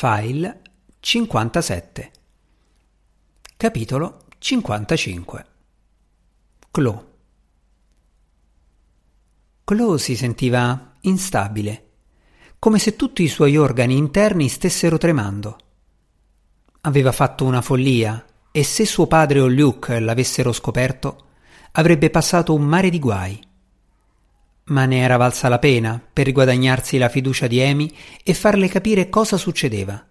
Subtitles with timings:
[0.00, 0.60] File
[1.00, 2.10] 57
[3.56, 5.46] Capitolo 55
[6.70, 7.06] Chloe
[9.64, 11.88] Chloe si sentiva instabile,
[12.60, 15.58] come se tutti i suoi organi interni stessero tremando.
[16.82, 21.24] Aveva fatto una follia e se suo padre o Luke l'avessero scoperto,
[21.72, 23.47] avrebbe passato un mare di guai
[24.68, 27.90] ma ne era valsa la pena per riguadagnarsi la fiducia di Amy
[28.22, 30.04] e farle capire cosa succedeva.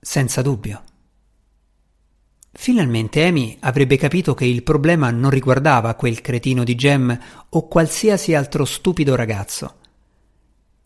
[0.00, 0.82] Senza dubbio.
[2.52, 7.18] Finalmente Amy avrebbe capito che il problema non riguardava quel cretino di Jem
[7.48, 9.76] o qualsiasi altro stupido ragazzo.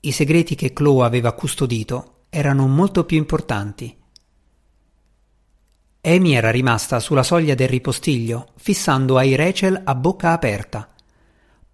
[0.01, 3.95] I segreti che Chloe aveva custodito erano molto più importanti.
[6.01, 10.95] Amy era rimasta sulla soglia del ripostiglio, fissando ai Rachel a bocca aperta.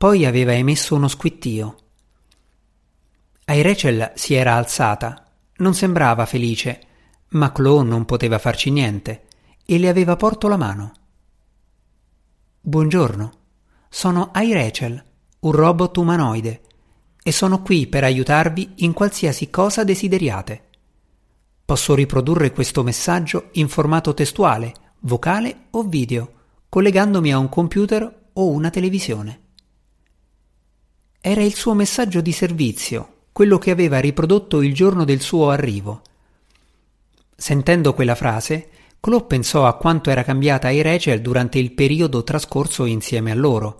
[0.04, 1.76] Poi aveva emesso uno squittio.
[3.46, 5.30] Ai Rachel si era alzata.
[5.56, 6.80] Non sembrava felice,
[7.28, 9.22] ma Chloe non poteva farci niente
[9.64, 10.92] e le aveva porto la mano.
[12.60, 13.32] Buongiorno,
[13.88, 15.02] sono Ai Rachel,
[15.40, 16.60] un robot umanoide,
[17.22, 20.64] e sono qui per aiutarvi in qualsiasi cosa desideriate.
[21.64, 26.32] Posso riprodurre questo messaggio in formato testuale, vocale o video,
[26.68, 29.43] collegandomi a un computer o una televisione.
[31.26, 36.02] Era il suo messaggio di servizio, quello che aveva riprodotto il giorno del suo arrivo.
[37.34, 38.68] Sentendo quella frase,
[39.00, 43.78] Chloe pensò a quanto era cambiata ai Rachel durante il periodo trascorso insieme a loro.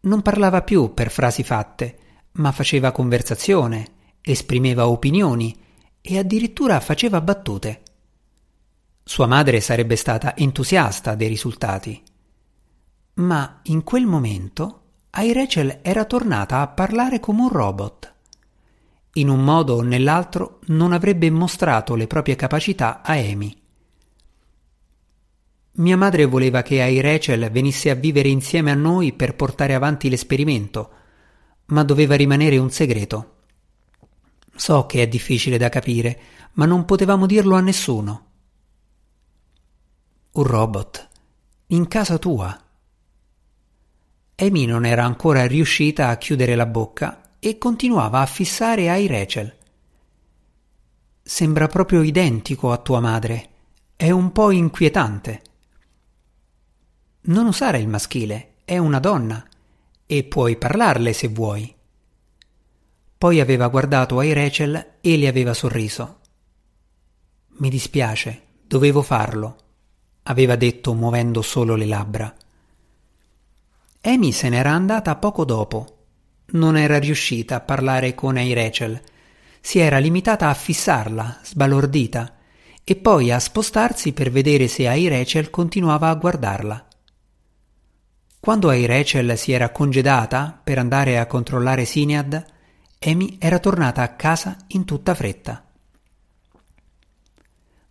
[0.00, 1.98] Non parlava più per frasi fatte,
[2.32, 3.86] ma faceva conversazione,
[4.22, 5.54] esprimeva opinioni
[6.00, 7.82] e addirittura faceva battute.
[9.04, 12.02] Sua madre sarebbe stata entusiasta dei risultati.
[13.16, 18.14] Ma in quel momento ai Rachel era tornata a parlare come un robot.
[19.14, 23.56] In un modo o nell'altro non avrebbe mostrato le proprie capacità a Amy.
[25.72, 30.08] Mia madre voleva che ai Rachel venisse a vivere insieme a noi per portare avanti
[30.08, 30.90] l'esperimento,
[31.66, 33.36] ma doveva rimanere un segreto.
[34.54, 36.20] So che è difficile da capire,
[36.54, 38.26] ma non potevamo dirlo a nessuno.
[40.32, 41.08] Un robot.
[41.68, 42.67] In casa tua.
[44.40, 49.52] Amy non era ancora riuscita a chiudere la bocca e continuava a fissare ai Rachel.
[51.20, 53.48] Sembra proprio identico a tua madre.
[53.96, 55.42] È un po' inquietante.
[57.22, 59.44] Non usare il maschile, è una donna
[60.06, 61.74] e puoi parlarle se vuoi.
[63.18, 66.20] Poi aveva guardato ai Rachel e le aveva sorriso.
[67.56, 69.56] Mi dispiace, dovevo farlo,
[70.22, 72.32] aveva detto muovendo solo le labbra.
[74.02, 75.96] Amy se n'era andata poco dopo.
[76.50, 79.00] Non era riuscita a parlare con Ei Rachel.
[79.60, 82.36] Si era limitata a fissarla, sbalordita,
[82.84, 86.86] e poi a spostarsi per vedere se Ei Rachel continuava a guardarla.
[88.40, 92.44] Quando Ei Rachel si era congedata per andare a controllare Sinead,
[93.00, 95.64] Amy era tornata a casa in tutta fretta.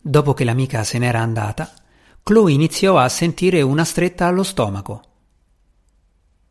[0.00, 1.70] Dopo che l'amica se n'era andata,
[2.22, 5.02] Chloe iniziò a sentire una stretta allo stomaco.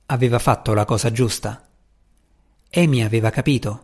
[0.09, 1.67] Aveva fatto la cosa giusta.
[2.71, 3.81] Amy aveva capito.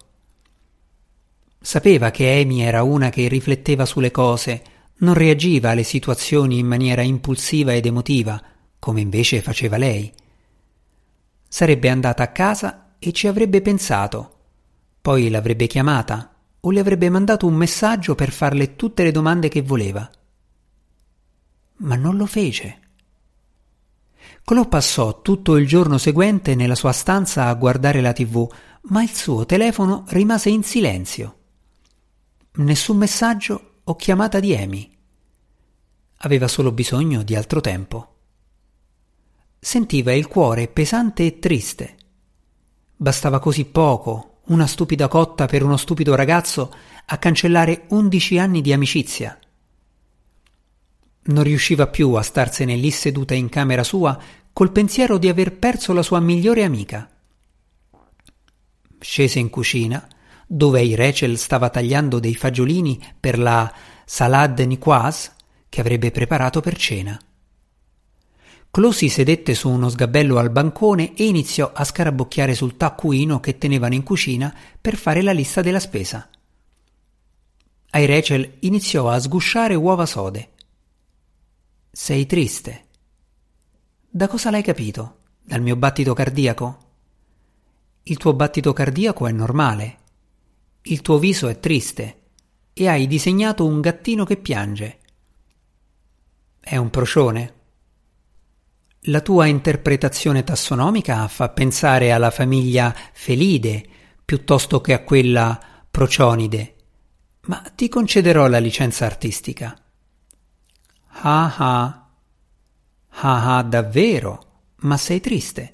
[1.59, 4.63] Sapeva che Amy era una che rifletteva sulle cose,
[4.99, 8.41] non reagiva alle situazioni in maniera impulsiva ed emotiva,
[8.79, 10.13] come invece faceva lei.
[11.45, 14.37] Sarebbe andata a casa e ci avrebbe pensato,
[15.01, 19.61] poi l'avrebbe chiamata o le avrebbe mandato un messaggio per farle tutte le domande che
[19.61, 20.09] voleva.
[21.79, 22.79] Ma non lo fece.
[24.45, 28.45] Clò passò tutto il giorno seguente nella sua stanza a guardare la tv,
[28.83, 31.37] ma il suo telefono rimase in silenzio.
[32.55, 34.91] Nessun messaggio o chiamata di Amy.
[36.17, 38.15] Aveva solo bisogno di altro tempo.
[39.59, 41.97] Sentiva il cuore pesante e triste.
[42.97, 46.73] Bastava così poco, una stupida cotta per uno stupido ragazzo,
[47.05, 49.37] a cancellare undici anni di amicizia.
[51.25, 54.19] Non riusciva più a starsene lì seduta in camera sua
[54.53, 57.09] col pensiero di aver perso la sua migliore amica.
[58.99, 60.07] Scese in cucina,
[60.47, 63.73] dove Rachel stava tagliando dei fagiolini per la
[64.05, 65.31] salade nicoise
[65.67, 67.19] che avrebbe preparato per cena.
[68.69, 73.57] Chloe si sedette su uno sgabello al bancone e iniziò a scarabocchiare sul taccuino che
[73.57, 76.29] tenevano in cucina per fare la lista della spesa.
[77.91, 80.49] Ai Rachel iniziò a sgusciare uova sode.
[81.91, 82.85] Sei triste.
[84.15, 85.21] Da cosa l'hai capito?
[85.41, 86.77] Dal mio battito cardiaco?
[88.03, 89.97] Il tuo battito cardiaco è normale.
[90.83, 92.19] Il tuo viso è triste.
[92.73, 94.99] e hai disegnato un gattino che piange.
[96.59, 97.53] È un procione?
[99.07, 103.83] La tua interpretazione tassonomica fa pensare alla famiglia Felide
[104.23, 106.75] piuttosto che a quella Procionide,
[107.47, 109.75] ma ti concederò la licenza artistica.
[111.07, 112.02] Ah ah.
[113.25, 114.45] Ah ah, davvero?
[114.79, 115.73] Ma sei triste?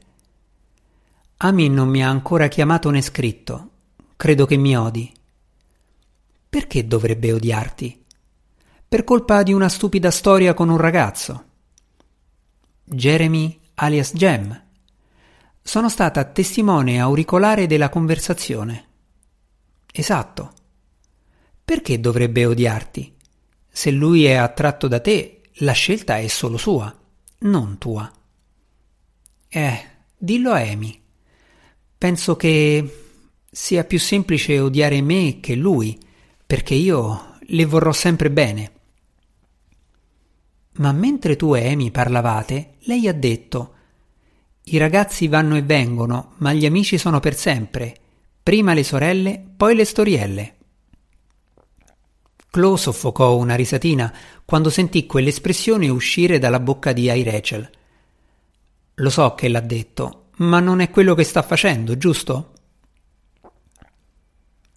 [1.37, 3.69] Ami non mi ha ancora chiamato né scritto.
[4.15, 5.11] Credo che mi odi.
[6.47, 8.05] Perché dovrebbe odiarti?
[8.87, 11.45] Per colpa di una stupida storia con un ragazzo.
[12.83, 14.65] Jeremy alias Jem.
[15.59, 18.87] Sono stata testimone auricolare della conversazione.
[19.91, 20.53] Esatto.
[21.65, 23.15] Perché dovrebbe odiarti?
[23.67, 26.95] Se lui è attratto da te, la scelta è solo sua,
[27.39, 28.11] non tua.
[29.47, 29.85] Eh,
[30.17, 31.01] dillo a Amy.
[31.97, 33.03] Penso che
[33.49, 35.97] sia più semplice odiare me che lui,
[36.45, 38.71] perché io le vorrò sempre bene.
[40.73, 43.73] Ma mentre tu e Amy parlavate, lei ha detto
[44.63, 47.95] I ragazzi vanno e vengono, ma gli amici sono per sempre.
[48.43, 50.57] Prima le sorelle, poi le storielle.
[52.51, 54.11] Chloe soffocò una risatina
[54.43, 57.23] quando sentì quell'espressione uscire dalla bocca di.
[57.23, 57.69] Rachel.
[58.95, 62.53] Lo so che l'ha detto, ma non è quello che sta facendo, giusto?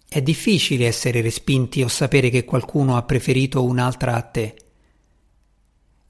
[0.07, 4.55] È difficile essere respinti o sapere che qualcuno ha preferito un'altra a te.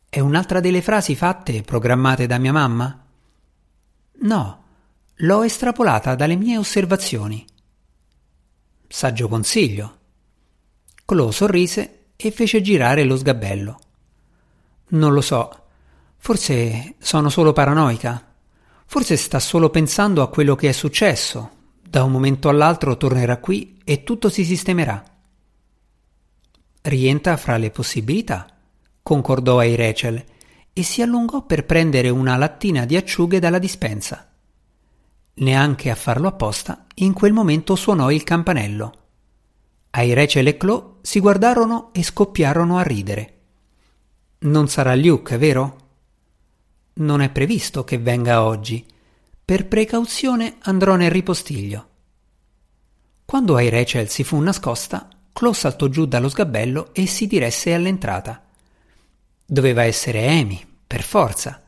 [0.09, 3.07] È un'altra delle frasi fatte programmate da mia mamma?
[4.16, 4.63] No,
[5.16, 7.45] l'ho estrapolata dalle mie osservazioni.
[8.86, 10.01] Saggio consiglio.
[11.06, 13.80] Chloe sorrise e fece girare lo sgabello.
[14.90, 15.50] Non lo so.
[16.18, 18.34] Forse sono solo paranoica.
[18.86, 21.50] Forse sta solo pensando a quello che è successo.
[21.82, 25.04] Da un momento all'altro tornerà qui e tutto si sistemerà.
[26.82, 28.48] Rientra fra le possibilità
[29.04, 30.24] concordò ai Rachel
[30.72, 34.28] e si allungò per prendere una lattina di acciughe dalla dispensa.
[35.36, 38.94] Neanche a farlo apposta, in quel momento suonò il campanello.
[39.95, 43.42] Ai Rachel e Chloe si guardarono e scoppiarono a ridere.
[44.40, 45.78] Non sarà Luke, vero?
[46.94, 48.84] Non è previsto che venga oggi.
[49.45, 51.90] Per precauzione andrò nel ripostiglio.
[53.24, 58.44] Quando ai Rachel si fu nascosta, Chloe saltò giù dallo sgabello e si diresse all'entrata.
[59.45, 61.63] Doveva essere Amy, per forza.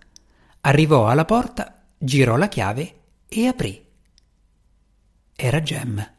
[0.61, 3.85] Arrivò alla porta, girò la chiave e aprì.
[5.35, 6.13] Era Jem.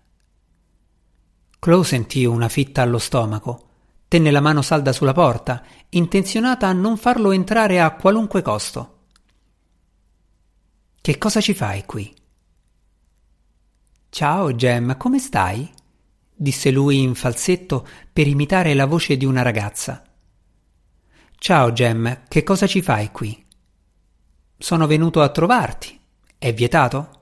[1.59, 3.63] Chloe sentì una fitta allo stomaco.
[4.09, 8.99] Tenne la mano salda sulla porta, intenzionata a non farlo entrare a qualunque costo.
[11.01, 12.15] Che cosa ci fai qui?
[14.09, 15.73] Ciao, Jem, come stai?
[16.39, 20.03] disse lui in falsetto per imitare la voce di una ragazza.
[21.39, 23.45] Ciao Gem, che cosa ci fai qui?
[24.59, 25.99] Sono venuto a trovarti.
[26.39, 27.16] È vietato?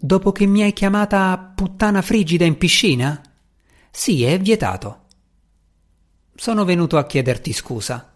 [0.00, 3.20] Dopo che mi hai chiamata puttana frigida in piscina?
[3.90, 5.06] Sì, è vietato.
[6.36, 8.14] Sono venuto a chiederti scusa,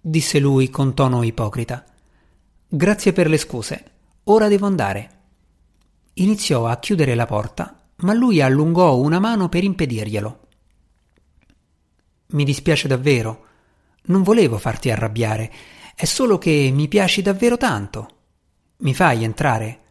[0.00, 1.84] disse lui con tono ipocrita.
[2.66, 3.84] Grazie per le scuse.
[4.24, 5.18] Ora devo andare.
[6.14, 10.40] Iniziò a chiudere la porta, ma lui allungò una mano per impedirglielo.
[12.30, 13.46] Mi dispiace davvero.
[14.06, 15.52] Non volevo farti arrabbiare,
[15.94, 18.16] è solo che mi piaci davvero tanto.
[18.78, 19.89] Mi fai entrare?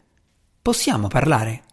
[0.62, 1.64] Possiamo parlare?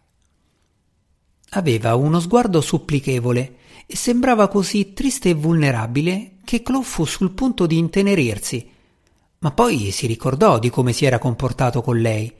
[1.50, 7.66] Aveva uno sguardo supplichevole e sembrava così triste e vulnerabile che Chloe fu sul punto
[7.66, 8.70] di intenerirsi,
[9.40, 12.34] ma poi si ricordò di come si era comportato con lei.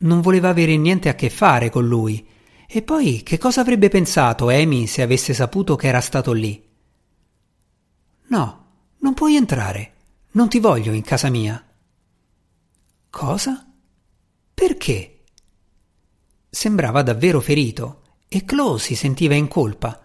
[0.00, 2.26] Non voleva avere niente a che fare con lui.
[2.66, 6.60] E poi che cosa avrebbe pensato Amy se avesse saputo che era stato lì?
[8.26, 8.66] No,
[8.98, 9.94] non puoi entrare.
[10.32, 11.64] Non ti voglio in casa mia.
[13.10, 13.64] Cosa?
[14.52, 15.17] Perché?
[16.50, 20.00] Sembrava davvero ferito e Chloe si sentiva in colpa.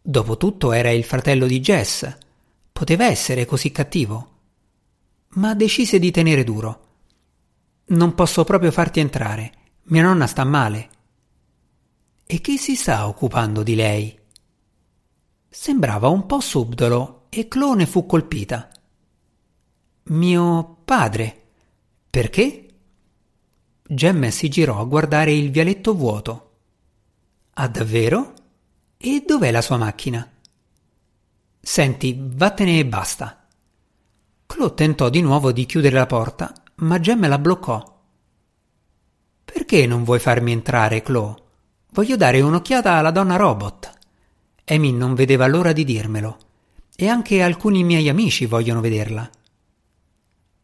[0.00, 2.16] Dopotutto era il fratello di Jess.
[2.72, 4.28] Poteva essere così cattivo.
[5.34, 6.88] Ma decise di tenere duro.
[7.86, 9.52] Non posso proprio farti entrare.
[9.84, 10.88] Mia nonna sta male.
[12.24, 14.18] E chi si sta occupando di lei?
[15.48, 18.70] Sembrava un po' subdolo e Clone fu colpita.
[20.04, 21.42] Mio padre.
[22.08, 22.69] Perché?
[23.92, 26.50] Gemme si girò a guardare il vialetto vuoto.
[27.54, 28.34] Ah, davvero?
[28.96, 30.30] E dov'è la sua macchina?
[31.60, 33.48] Senti, vattene e basta.
[34.46, 38.00] Clo tentò di nuovo di chiudere la porta, ma Gemme la bloccò.
[39.44, 41.46] Perché non vuoi farmi entrare, Clo?
[41.90, 43.92] Voglio dare un'occhiata alla donna robot.
[44.66, 46.38] Amy non vedeva l'ora di dirmelo.
[46.94, 49.28] E anche alcuni miei amici vogliono vederla.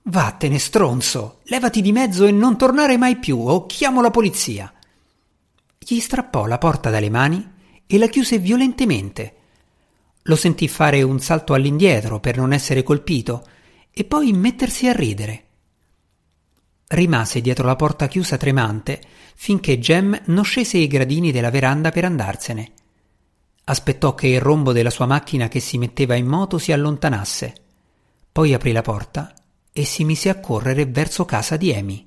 [0.09, 1.41] Vattene, stronzo!
[1.47, 4.73] Levati di mezzo e non tornare mai più, o chiamo la polizia!
[5.77, 7.45] Gli strappò la porta dalle mani
[7.85, 9.35] e la chiuse violentemente.
[10.23, 13.49] Lo sentì fare un salto all'indietro per non essere colpito
[13.91, 15.45] e poi mettersi a ridere.
[16.87, 19.01] Rimase dietro la porta chiusa tremante
[19.35, 22.73] finché Jem non scese i gradini della veranda per andarsene.
[23.65, 27.55] Aspettò che il rombo della sua macchina che si metteva in moto si allontanasse.
[28.31, 29.35] Poi aprì la porta
[29.79, 32.03] e si mise a correre verso casa di Amy.